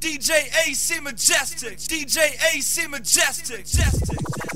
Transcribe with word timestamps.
DJ 0.00 0.30
AC 0.66 1.00
Majestic. 1.00 1.76
DJ 1.76 2.18
AC 2.54 2.86
Majestic. 2.88 3.58
Majestic. 3.58 4.49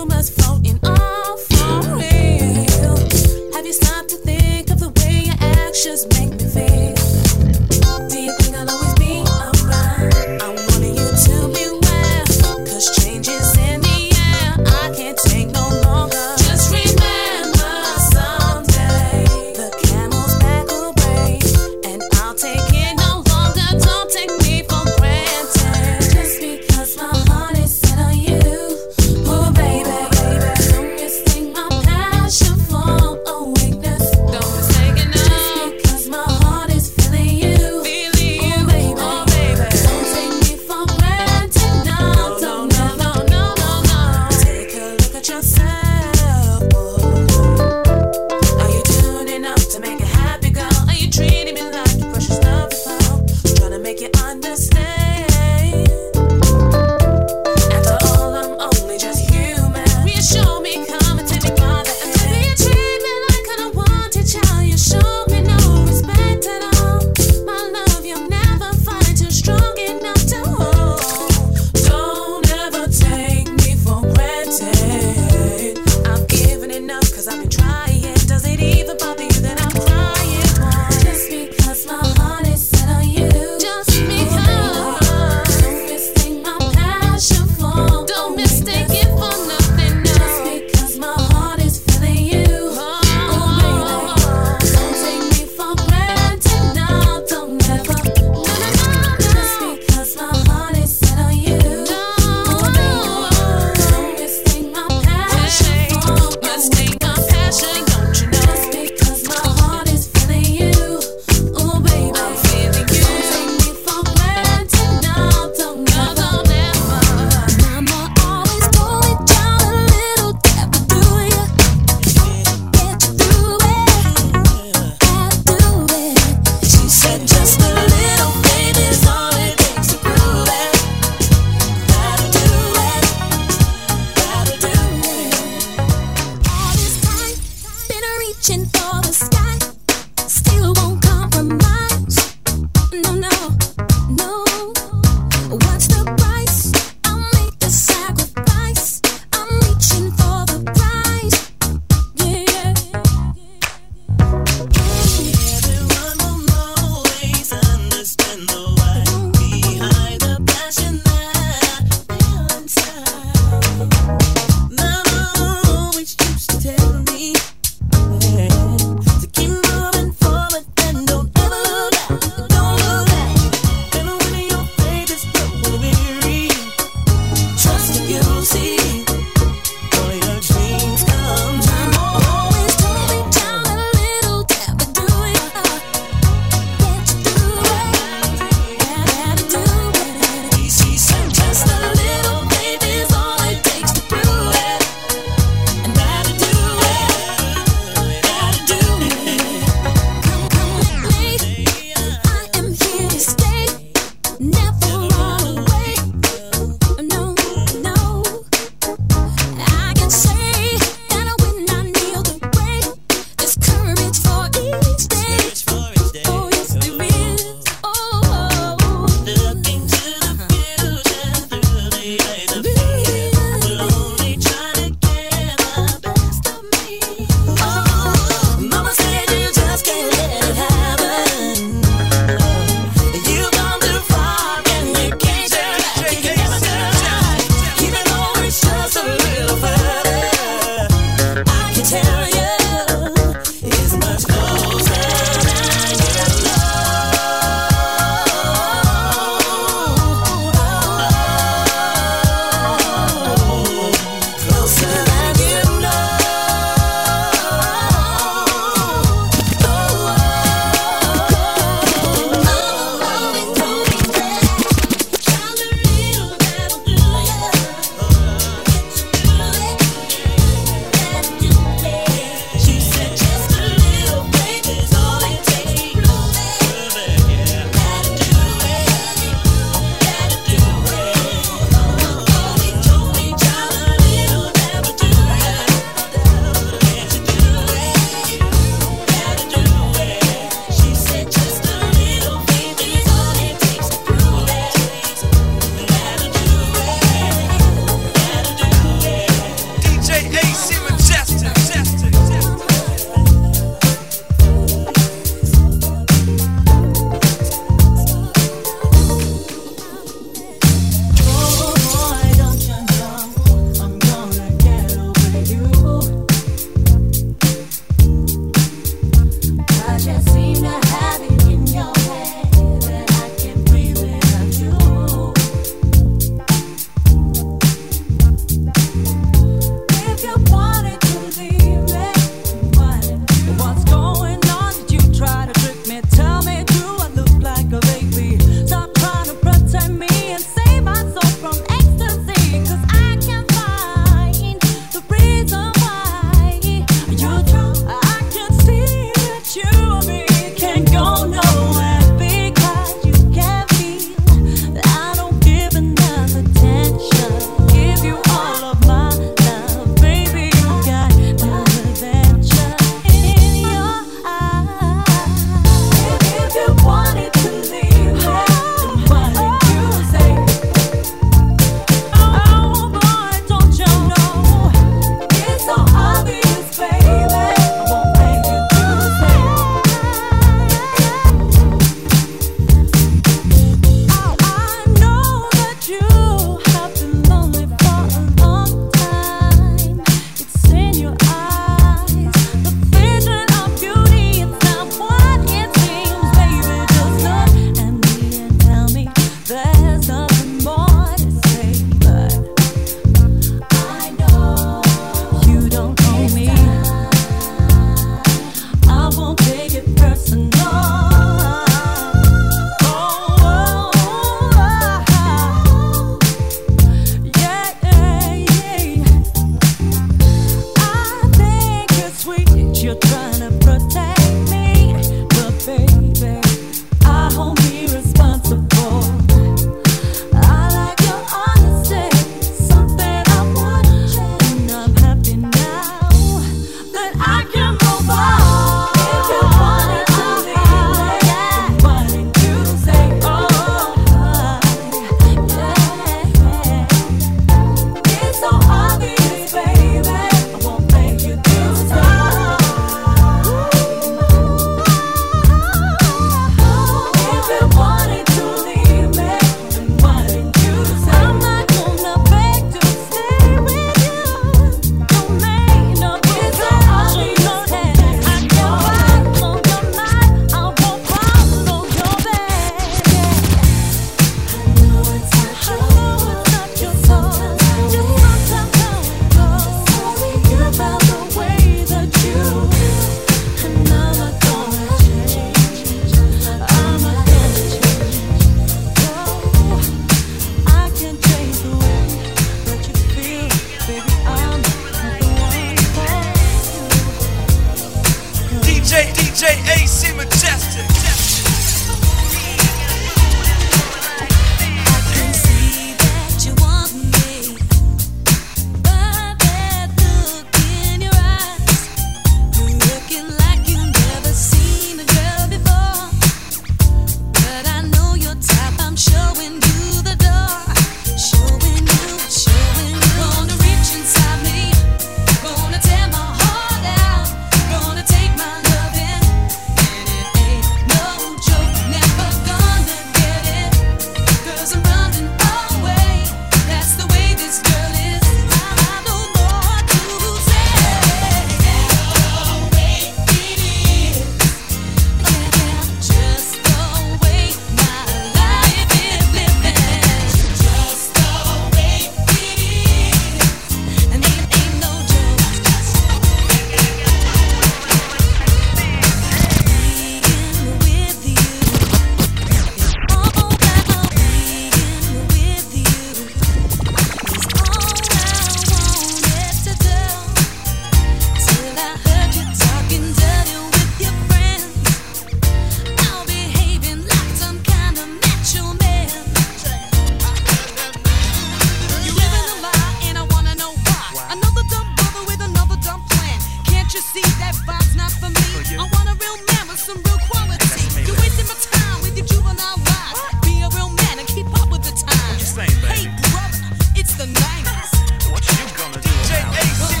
What 598.31 598.49
you 598.49 598.77
gonna 598.77 599.01
do? 599.01 599.09
DJ 599.09 599.43
AC. 599.59 600.00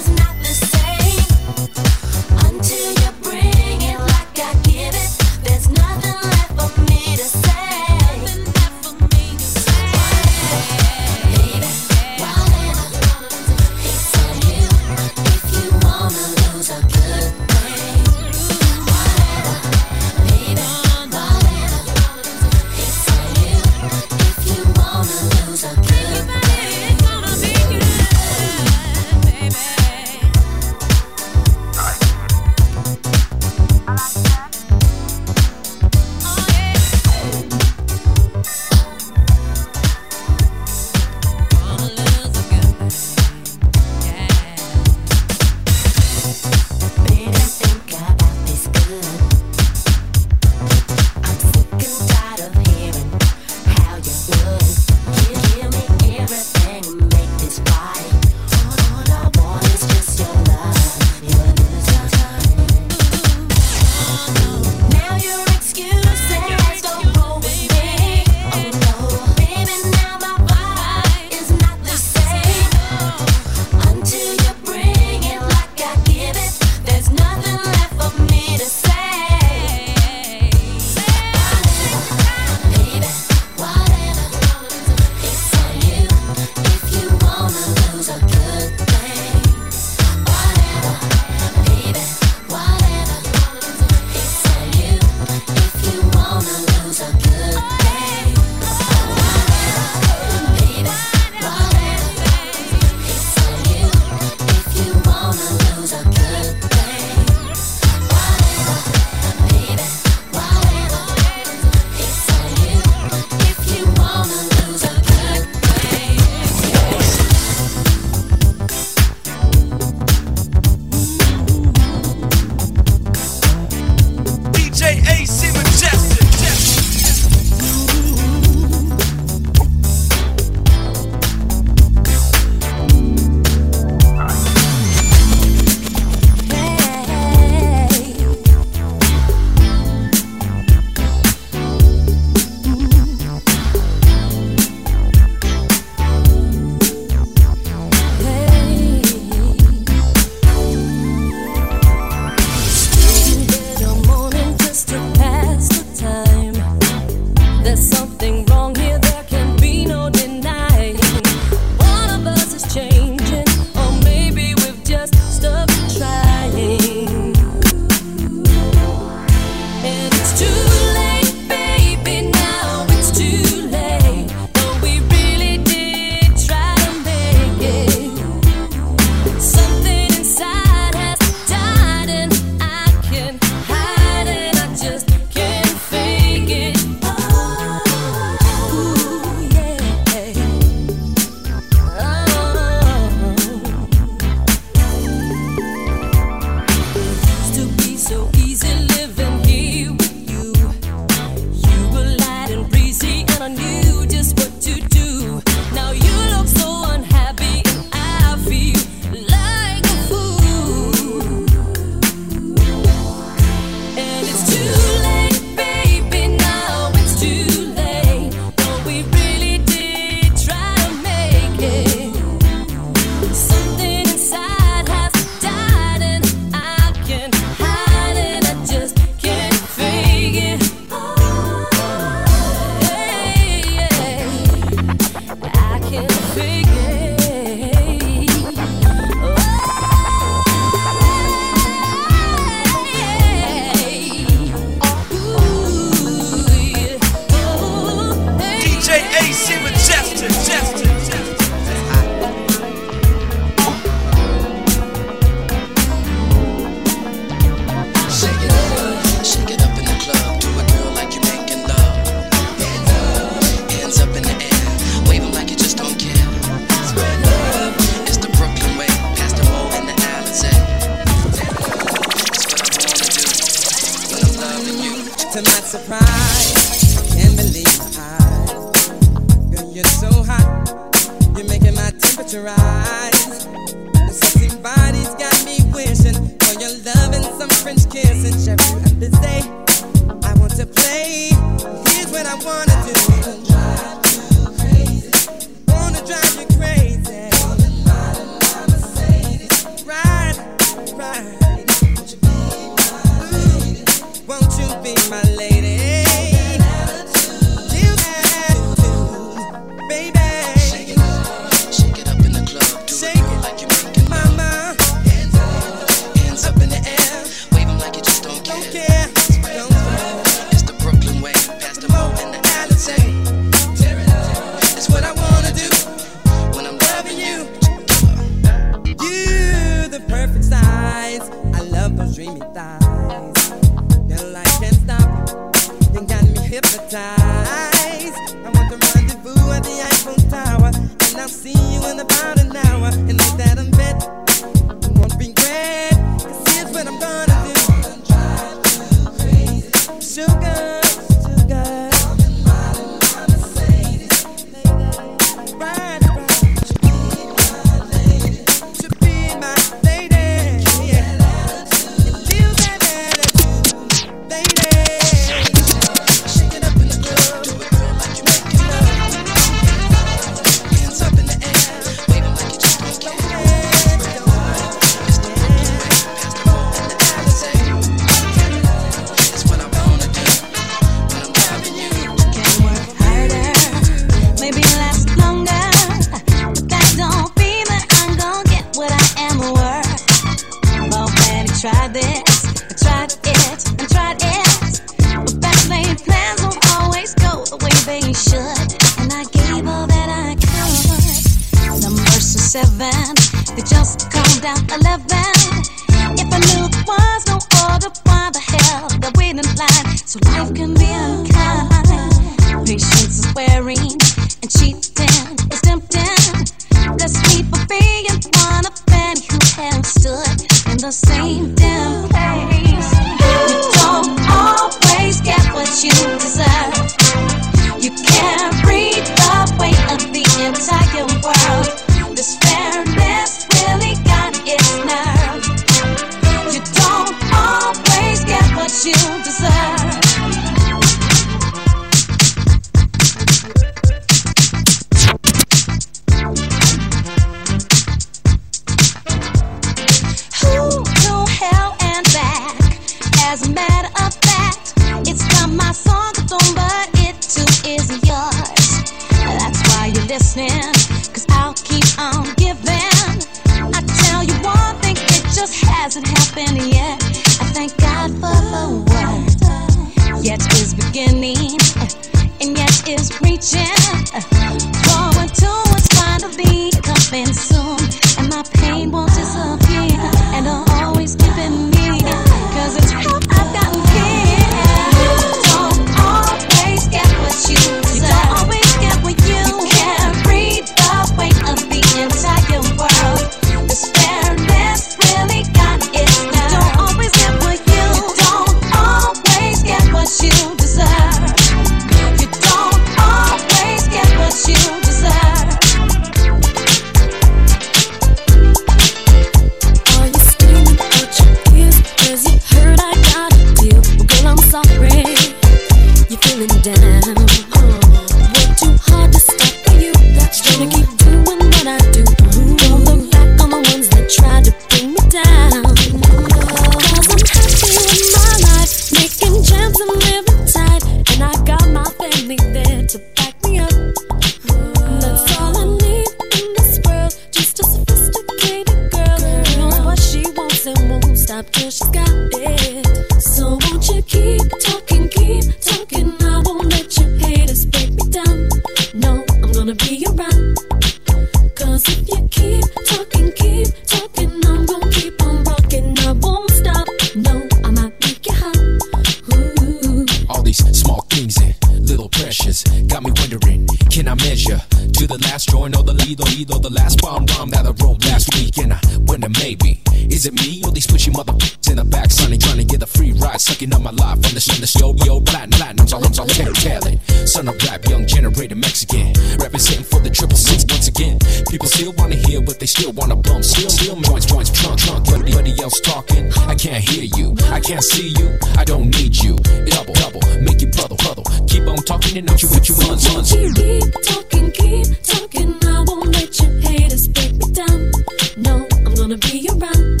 I 587.50 587.60
can't 587.60 587.82
see 587.82 588.08
you, 588.08 588.38
I 588.56 588.64
don't 588.64 588.88
need 588.98 589.16
you. 589.16 589.36
Double, 589.66 589.94
double, 589.94 590.20
make 590.40 590.60
you 590.60 590.68
puddle, 590.68 590.96
puddle. 590.96 591.24
Keep 591.48 591.66
on 591.68 591.76
talking 591.76 592.18
and 592.18 592.26
not 592.26 592.42
you 592.42 592.48
what 592.48 592.68
you 592.68 592.74
want, 592.76 593.02
want. 593.12 593.26
Keep 593.28 593.92
talking, 594.02 594.50
keep 594.52 594.86
talking. 595.02 595.54
I 595.64 595.84
won't 595.86 596.12
let 596.12 596.40
you 596.40 596.48
haters 596.60 597.08
break 597.08 597.32
me 597.34 597.52
down. 597.52 597.90
No, 598.38 598.66
I'm 598.86 598.94
gonna 598.94 599.18
be 599.18 599.48
around. 599.50 600.00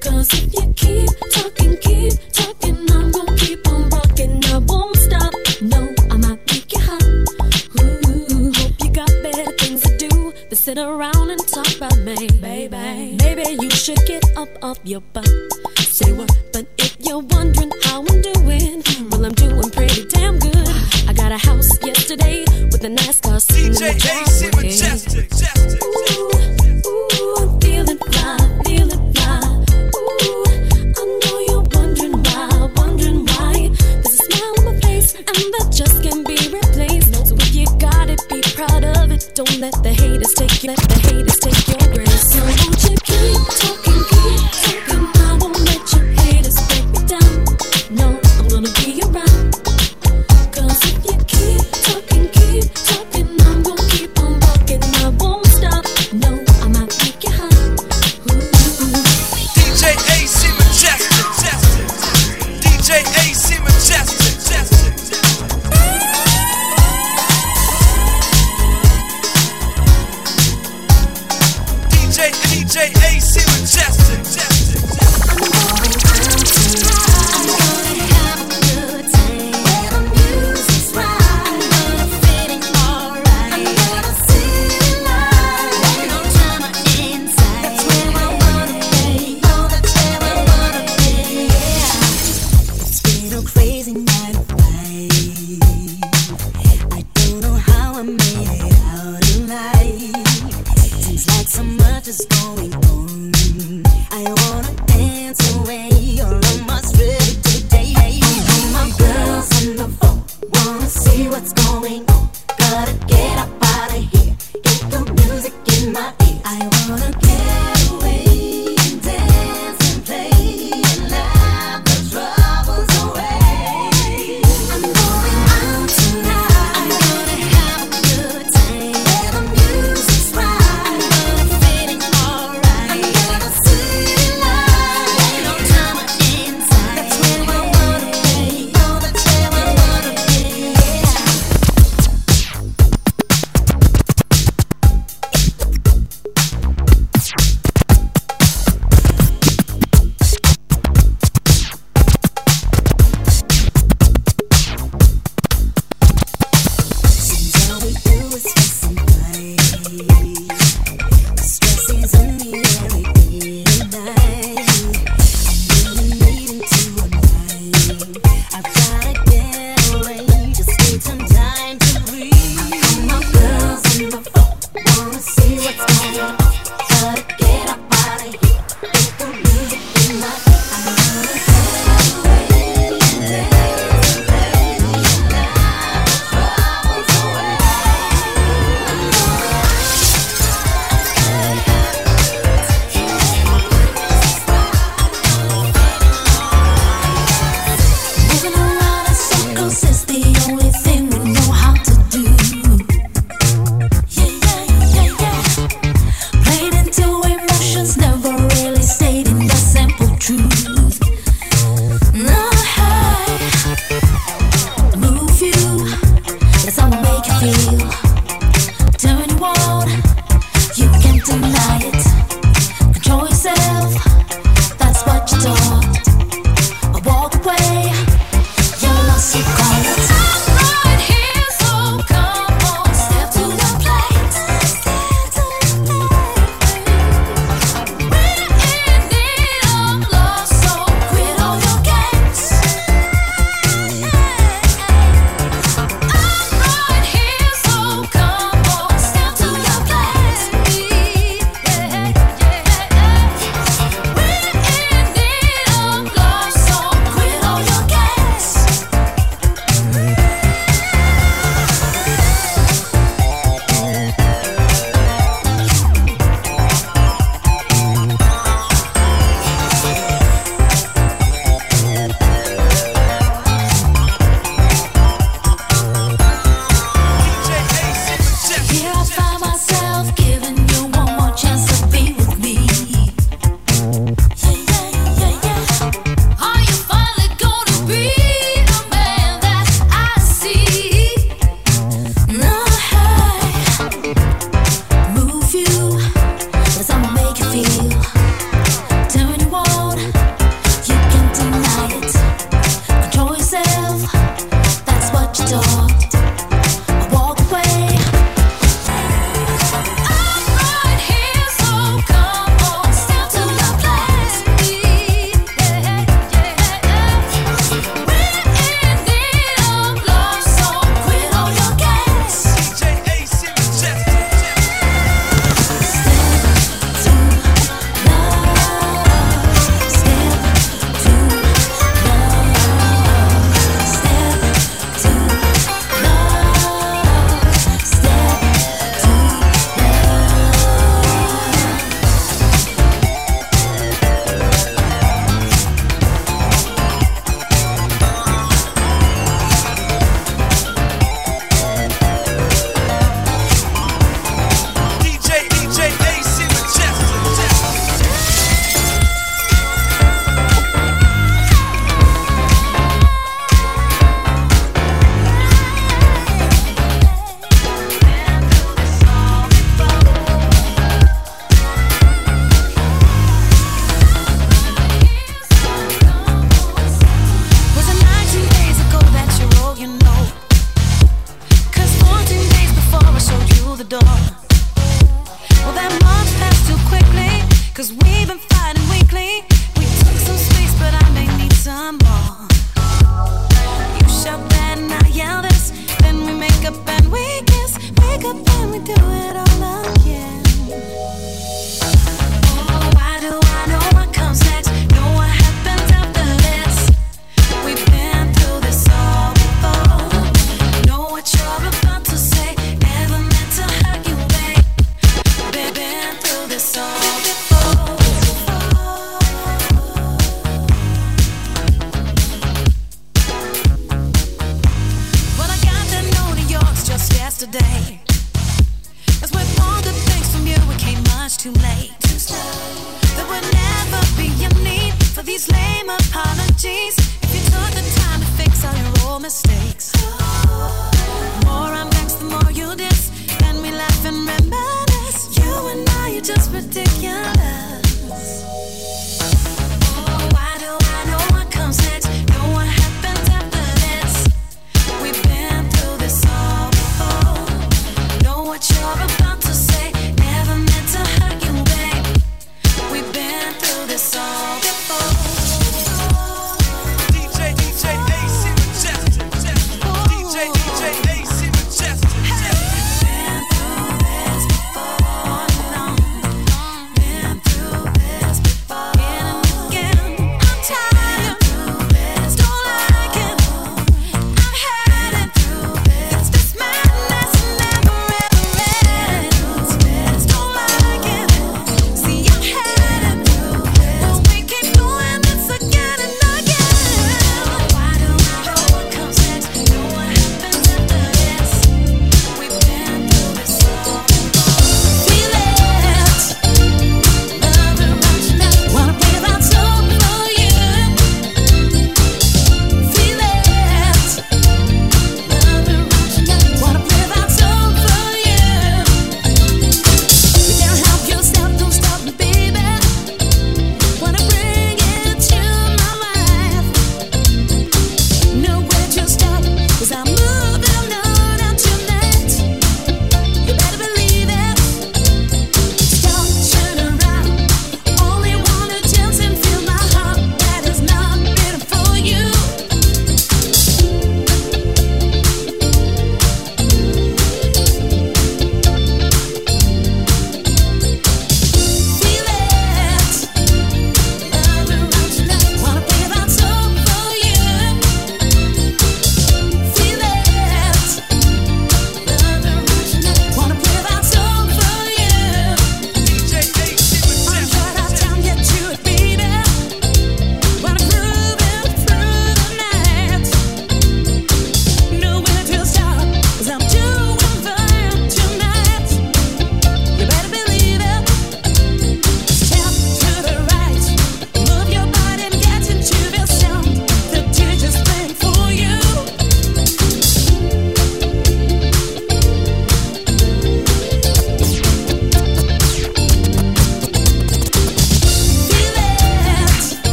Cause 0.00 0.28
if 0.32 0.54
you 0.54 0.72
keep 0.74 1.10
talking, 1.32 1.76
keep 1.78 2.12
talking, 2.32 2.90
I'm 2.90 3.10
gonna 3.10 3.36
keep 3.36 3.66
on 3.68 3.88
rocking. 3.90 4.44
I 4.46 4.58
won't 4.58 4.96
stop. 4.96 5.32
No, 5.62 5.94
I 6.10 6.16
might 6.16 6.40
make 6.50 6.72
you 6.72 6.80
hot. 6.80 7.02
Ooh, 7.80 8.52
hope 8.52 8.74
you 8.82 8.90
got 8.90 9.10
better 9.22 9.50
things 9.58 9.82
to 9.82 9.96
do 9.98 10.32
than 10.48 10.56
sit 10.56 10.78
around 10.78 11.30
and 11.30 11.48
talk 11.48 11.76
about 11.76 11.98
me. 11.98 12.28
Baby, 12.40 13.16
maybe 13.18 13.62
you 13.62 13.70
should 13.70 14.04
get 14.06 14.24
up 14.36 14.48
off 14.62 14.78
your 14.84 15.00
butt. 15.12 15.43
Case. 24.04 24.33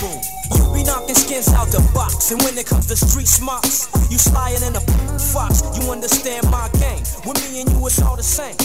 boom. 0.00 0.18
You 0.56 0.64
be 0.74 0.82
knocking 0.82 1.14
skins 1.14 1.48
out 1.52 1.68
the 1.68 1.82
box, 1.94 2.30
and 2.30 2.40
when 2.42 2.56
it 2.58 2.66
comes 2.66 2.86
to 2.86 2.96
street 2.96 3.28
smarts, 3.28 3.86
you 4.10 4.18
slyer 4.18 4.58
in 4.66 4.74
a 4.74 4.82
fox. 5.18 5.62
You 5.78 5.90
understand 5.90 6.50
my 6.50 6.68
game. 6.80 7.02
With 7.26 7.38
me 7.44 7.60
and 7.62 7.70
you, 7.70 7.86
it's 7.86 8.00
all 8.02 8.16
the 8.16 8.22
same. 8.22 8.56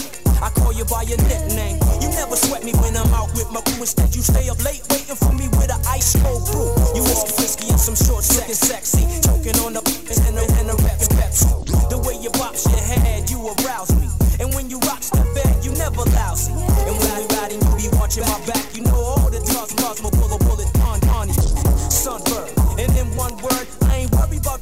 I 0.42 0.50
call 0.50 0.72
you 0.72 0.86
by 0.86 1.04
your 1.04 1.20
nickname. 1.28 1.78
You 2.02 2.10
never 2.16 2.36
sweat 2.36 2.64
me 2.64 2.72
when 2.80 2.96
I'm 2.96 3.12
out 3.14 3.30
with 3.36 3.52
my 3.52 3.62
crew. 3.62 3.84
Instead, 3.84 4.16
you 4.16 4.22
stay 4.22 4.50
up 4.50 4.64
late 4.64 4.82
waiting 4.90 5.16
for 5.16 5.34
me 5.34 5.48
with 5.60 5.70
an 5.70 5.82
ice 5.86 6.16
cold 6.24 6.48
brew. 6.50 6.72
You 6.96 7.04
whiskey 7.04 7.34
frisky 7.36 7.68
in 7.70 7.78
some 7.78 7.96
shorts, 7.96 8.34
looking 8.36 8.56
sexy, 8.56 9.04
choking 9.22 9.60
on 9.62 9.74
the 9.74 9.84
and 10.26 10.36
the 10.38 10.46
and 10.58 10.70
the 10.72 10.78
reps, 10.88 11.12
reps. 11.20 11.44
The 11.92 11.98
way 12.00 12.16
you 12.16 12.32
bops 12.40 12.66
your 12.72 12.80
head, 12.80 13.30
you 13.30 13.40
arouse 13.44 13.92
me. 14.00 14.08
And 14.40 14.54
when 14.56 14.70
you 14.70 14.80
rock 14.88 15.02
the 15.02 15.28
bed, 15.36 15.66
you 15.66 15.72
never 15.76 16.08
lousy. 16.16 16.54
And 16.54 16.96
when 16.96 17.12
we 17.20 17.26
riding, 17.36 17.60
you 17.60 17.90
be 17.90 17.98
watching 17.98 18.24
my 18.24 18.40
back. 18.48 18.69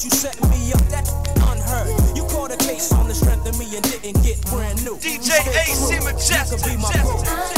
you 0.08 0.18
setting 0.18 0.50
me 0.50 0.72
up, 0.72 0.82
that's 0.88 1.12
unheard. 1.52 2.16
You 2.16 2.24
caught 2.24 2.52
a 2.52 2.58
case 2.58 2.92
on 2.94 3.08
the 3.08 3.16
strength 3.16 3.48
of 3.48 3.60
me 3.60 3.66
and 3.76 3.84
didn't 3.84 4.24
get 4.24 4.40
brand 4.46 4.84
new. 4.86 4.96
DJ 4.98 5.32
AC 5.68 6.00
Majestic. 6.04 7.57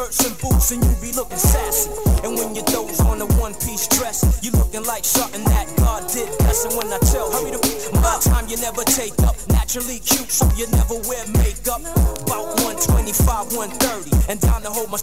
skirts 0.00 0.26
and 0.26 0.38
boots 0.40 0.70
and 0.72 0.82
you 0.84 0.94
be 1.00 1.12
looking 1.12 1.36
sassy. 1.36 1.90
And 2.24 2.36
when 2.36 2.54
your 2.54 2.64
toes 2.64 3.00
on 3.00 3.20
a 3.20 3.26
one 3.36 3.54
piece 3.54 3.86
dress, 3.88 4.24
you 4.42 4.50
looking 4.52 4.84
like 4.84 5.04
something 5.04 5.44
that 5.44 5.66
God 5.76 6.08
did. 6.12 6.28
That's 6.40 6.64
when 6.76 6.86
I 6.92 6.98
tell 7.12 7.30
hurry 7.30 7.52
my 8.00 8.18
time 8.22 8.48
you 8.48 8.56
never 8.56 8.84
take 8.84 9.18
up. 9.22 9.36
Naturally 9.48 9.98
cute, 10.00 10.30
so 10.30 10.48
you 10.56 10.66
never 10.72 10.94
wear 11.08 11.24
makeup. 11.36 11.80
About 12.24 12.56
125, 12.64 13.52
130, 13.52 14.32
and 14.32 14.40
down 14.40 14.62
to 14.62 14.70
hold 14.70 14.90
my 14.90 14.98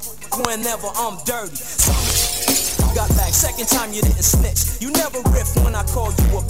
whenever 0.45 0.88
I'm 0.95 1.18
dirty. 1.26 1.56
So, 1.56 2.77
you 2.88 2.96
got 2.96 3.10
back. 3.16 3.34
Second 3.34 3.68
time 3.68 3.94
you 3.94 4.02
didn't 4.02 4.24
snitch. 4.24 4.82
You 4.82 4.92
never 4.92 5.20
riff 5.32 5.56
when 5.64 5.76
I 5.76 5.84
call 5.84 6.12
you 6.12 6.40
a 6.40 6.42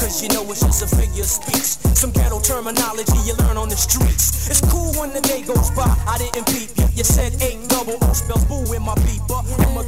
Cause 0.00 0.22
you 0.22 0.28
know 0.30 0.42
it's 0.50 0.60
just 0.60 0.82
a 0.82 0.88
figure 0.88 1.22
of 1.22 1.28
speech. 1.28 1.76
Some 1.96 2.12
ghetto 2.12 2.40
terminology 2.40 3.18
you 3.24 3.34
learn 3.44 3.56
on 3.56 3.68
the 3.68 3.76
streets. 3.76 4.48
It's 4.48 4.60
cool 4.72 4.92
when 5.00 5.12
the 5.12 5.20
day 5.20 5.42
goes 5.42 5.70
by. 5.70 5.88
I 6.06 6.18
didn't 6.18 6.46
beat 6.46 6.72
you. 6.76 6.86
You 6.94 7.04
said 7.04 7.36
eight 7.42 7.60
double 7.68 7.98
O 8.00 8.12
spells 8.12 8.44
boo 8.44 8.64
in 8.72 8.82
my 8.82 8.94
beeper. 9.04 9.40
I'm 9.66 9.76
a 9.76 9.84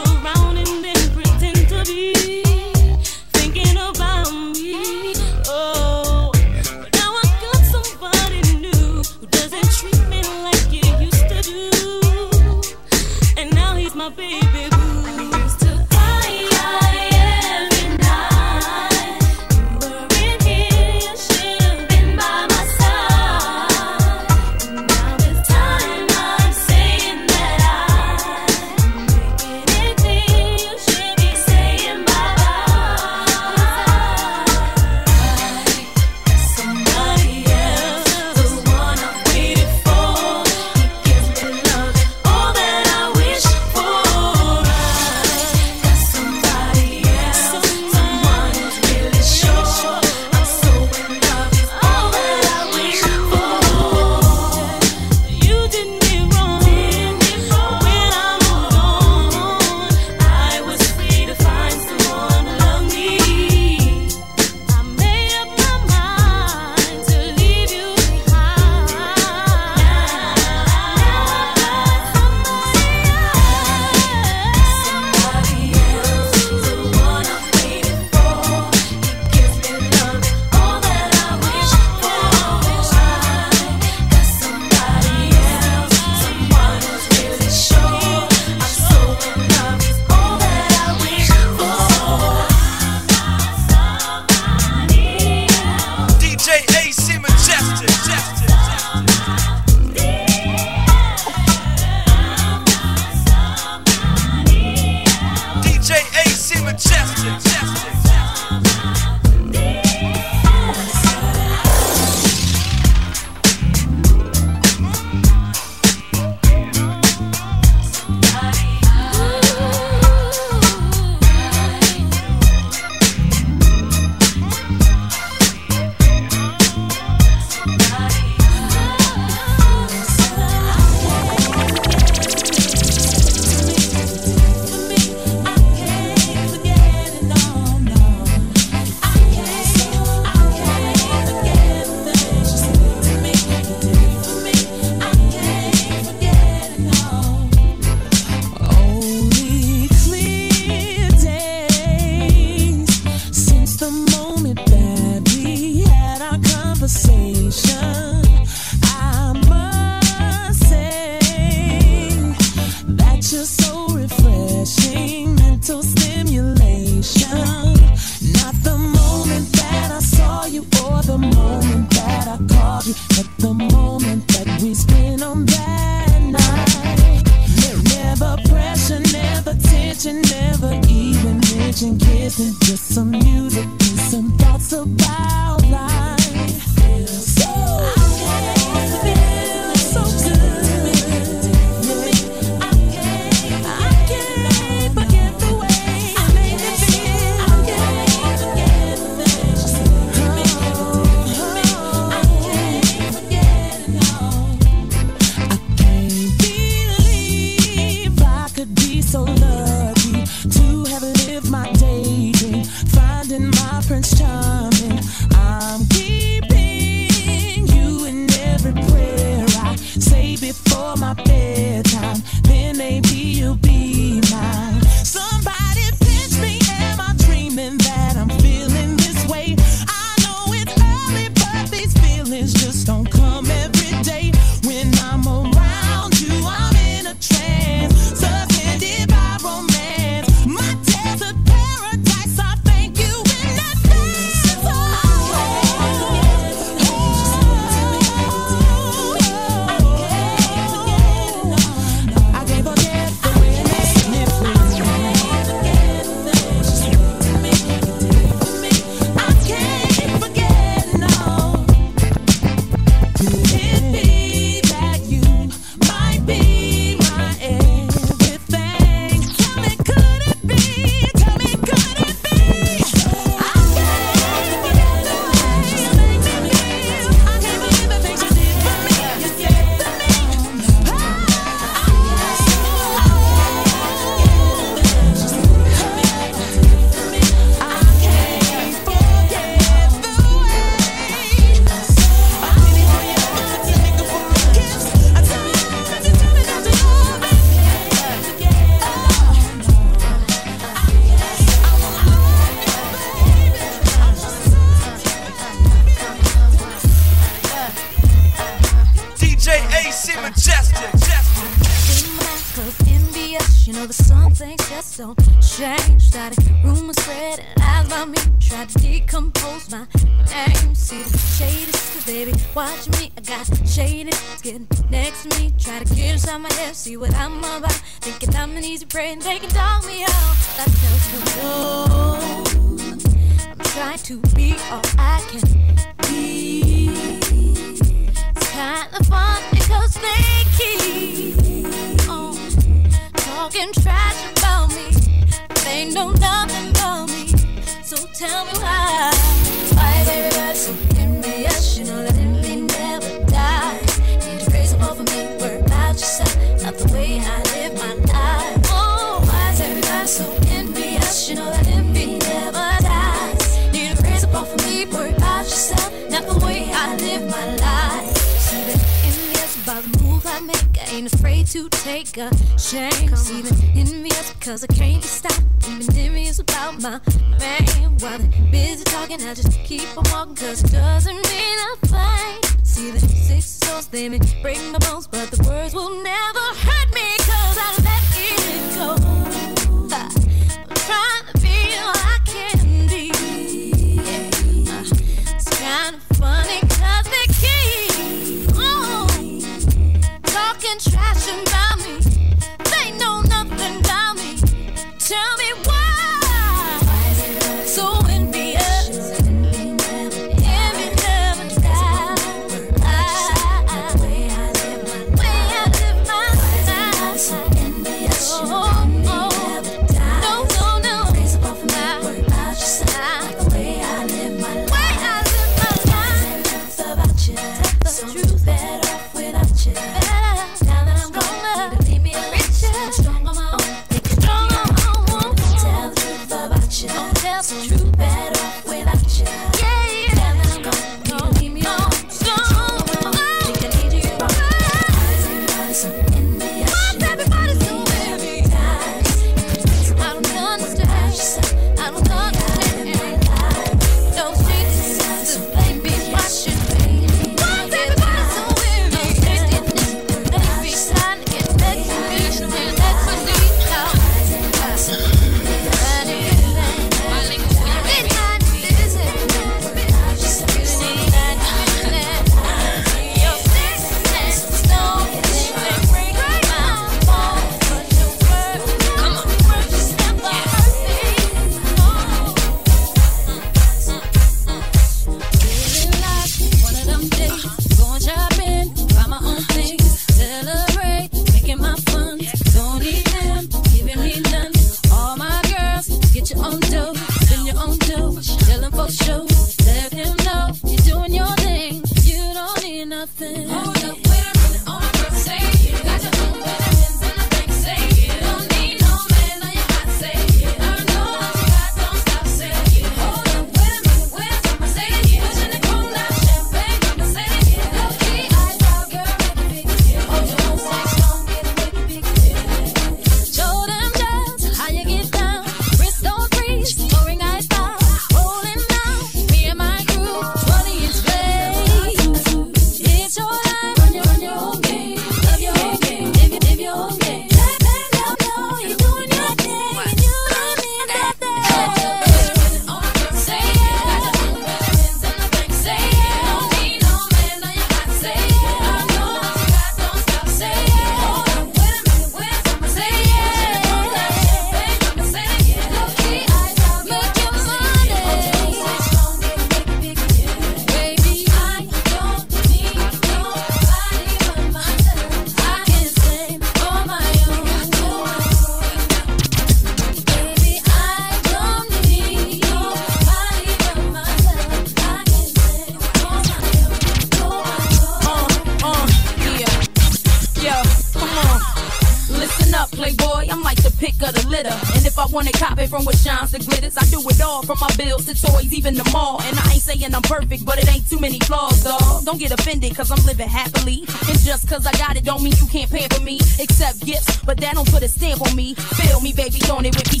Don't 592.11 592.19
get 592.19 592.31
offended, 592.31 592.75
cause 592.75 592.91
I'm 592.91 593.01
living 593.05 593.29
happily. 593.29 593.83
It's 594.11 594.25
just 594.25 594.45
cause 594.49 594.67
I 594.67 594.73
got 594.73 594.97
it, 594.97 595.05
don't 595.05 595.23
mean 595.23 595.31
you 595.39 595.47
can't 595.47 595.71
pay 595.71 595.87
for 595.87 596.01
me. 596.01 596.19
Accept 596.41 596.85
gifts, 596.85 597.15
but 597.23 597.39
that 597.39 597.53
don't 597.53 597.71
put 597.71 597.83
a 597.83 597.87
stamp 597.87 598.21
on 598.21 598.35
me. 598.35 598.53
Feel 598.53 598.99
me, 598.99 599.13
baby, 599.13 599.39
on 599.49 599.65
it 599.65 599.73
with 599.73 599.89
me 599.93 600.00